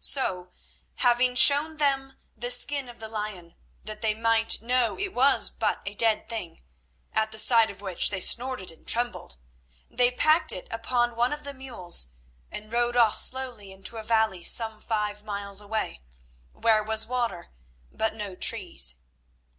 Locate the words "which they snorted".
7.82-8.70